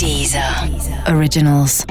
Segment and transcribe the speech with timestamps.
[0.00, 0.42] Deezer
[1.14, 1.84] Originals.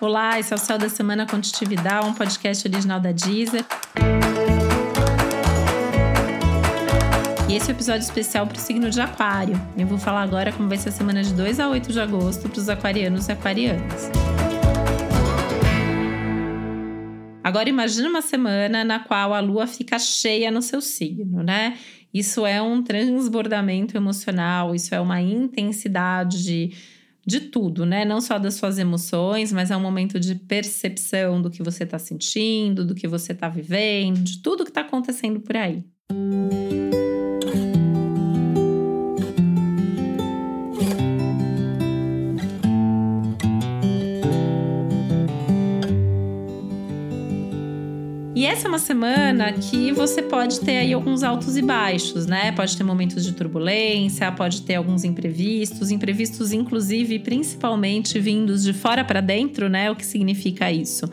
[0.00, 3.62] Olá, esse é o Céu da Semana Contitividade, um podcast original da Deezer.
[7.46, 9.60] E esse é o episódio especial para o signo de Aquário.
[9.76, 12.48] Eu vou falar agora como vai ser a semana de 2 a 8 de agosto
[12.48, 14.10] para os aquarianos e aquarianas.
[17.44, 21.76] Agora imagine uma semana na qual a lua fica cheia no seu signo, né?
[22.16, 26.74] Isso é um transbordamento emocional, isso é uma intensidade de,
[27.26, 28.06] de tudo, né?
[28.06, 31.98] Não só das suas emoções, mas é um momento de percepção do que você está
[31.98, 35.84] sentindo, do que você está vivendo, de tudo que está acontecendo por aí.
[48.36, 52.52] E essa é uma semana que você pode ter aí alguns altos e baixos, né?
[52.52, 59.02] Pode ter momentos de turbulência, pode ter alguns imprevistos, imprevistos inclusive principalmente vindos de fora
[59.02, 59.90] para dentro, né?
[59.90, 61.10] O que significa isso?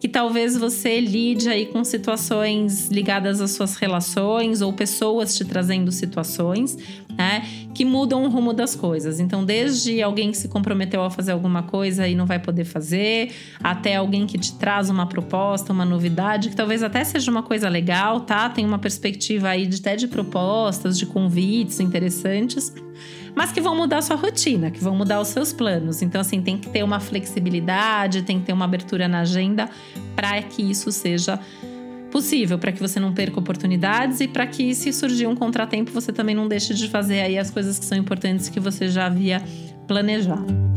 [0.00, 5.92] Que talvez você lide aí com situações ligadas às suas relações ou pessoas te trazendo
[5.92, 6.78] situações,
[7.16, 9.20] né, que mudam o rumo das coisas.
[9.20, 13.30] Então, desde alguém que se comprometeu a fazer alguma coisa e não vai poder fazer,
[13.62, 17.68] até alguém que te traz uma proposta, uma novidade, que talvez até seja uma coisa
[17.68, 18.48] legal, tá?
[18.48, 22.72] Tem uma perspectiva aí de, até de propostas, de convites interessantes
[23.34, 26.02] mas que vão mudar sua rotina, que vão mudar os seus planos.
[26.02, 29.68] Então, assim, tem que ter uma flexibilidade, tem que ter uma abertura na agenda
[30.14, 31.38] para que isso seja
[32.10, 36.12] possível, para que você não perca oportunidades e para que, se surgir um contratempo, você
[36.12, 39.42] também não deixe de fazer aí as coisas que são importantes que você já havia
[39.86, 40.69] planejado.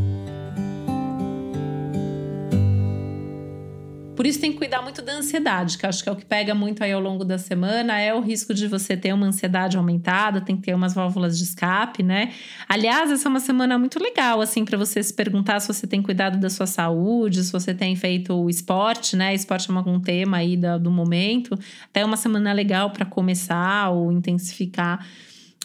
[4.23, 6.55] Por isso tem que cuidar muito da ansiedade, que acho que é o que pega
[6.55, 10.39] muito aí ao longo da semana, é o risco de você ter uma ansiedade aumentada,
[10.39, 12.31] tem que ter umas válvulas de escape, né?
[12.69, 16.01] Aliás, essa é uma semana muito legal, assim, para você se perguntar se você tem
[16.01, 19.35] cuidado da sua saúde, se você tem feito o esporte, né?
[19.35, 21.59] Esporte é algum tema aí do, momento.
[21.89, 25.05] Até é uma semana legal para começar ou intensificar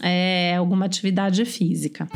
[0.02, 2.08] é, alguma atividade física.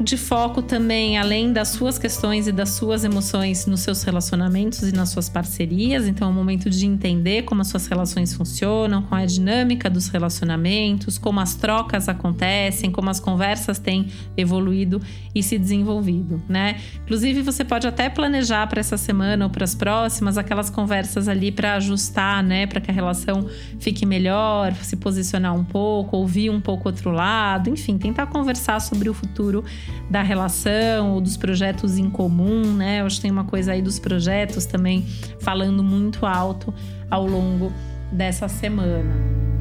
[0.00, 4.92] De foco também, além das suas questões e das suas emoções nos seus relacionamentos e
[4.92, 6.06] nas suas parcerias.
[6.06, 9.88] Então, é um momento de entender como as suas relações funcionam, qual é a dinâmica
[9.90, 14.06] dos relacionamentos, como as trocas acontecem, como as conversas têm
[14.36, 15.00] evoluído
[15.34, 16.80] e se desenvolvido, né?
[17.04, 21.50] Inclusive, você pode até planejar para essa semana ou para as próximas aquelas conversas ali
[21.50, 22.66] para ajustar, né?
[22.66, 23.46] Para que a relação
[23.80, 29.08] fique melhor, se posicionar um pouco, ouvir um pouco outro lado, enfim, tentar conversar sobre
[29.08, 29.64] o futuro
[30.10, 33.00] da relação ou dos projetos em comum, né?
[33.00, 35.06] Eu acho que tem uma coisa aí dos projetos também
[35.40, 36.72] falando muito alto
[37.10, 37.72] ao longo
[38.12, 39.51] dessa semana.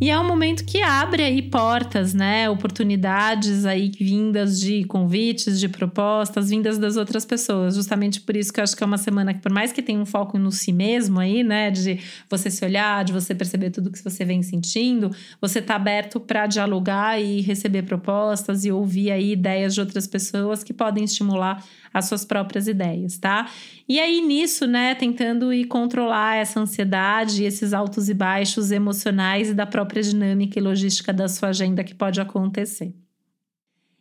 [0.00, 2.50] E é um momento que abre aí portas, né?
[2.50, 7.76] Oportunidades aí vindas de convites, de propostas, vindas das outras pessoas.
[7.76, 9.98] Justamente por isso que eu acho que é uma semana que, por mais que tenha
[9.98, 11.70] um foco no si mesmo aí, né?
[11.70, 15.10] De você se olhar, de você perceber tudo que você vem sentindo,
[15.40, 20.64] você tá aberto para dialogar e receber propostas e ouvir aí ideias de outras pessoas
[20.64, 23.48] que podem estimular as suas próprias ideias, tá?
[23.88, 29.54] E aí nisso, né, tentando ir controlar essa ansiedade, esses altos e baixos emocionais e
[29.54, 32.94] da própria dinâmica e logística da sua agenda que pode acontecer.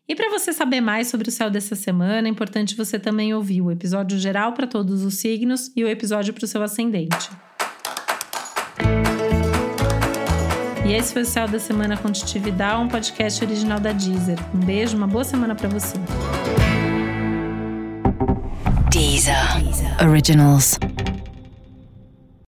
[0.08, 3.62] E para você saber mais sobre o céu dessa semana, é importante você também ouvir
[3.62, 7.30] o episódio geral para todos os signos e o episódio para o seu ascendente.
[10.86, 14.38] E esse foi o Céu da Semana Contitividade, um podcast original da Deezer.
[14.54, 15.96] Um beijo, uma boa semana para você.
[18.92, 19.34] Deezer.
[20.06, 20.78] Originals.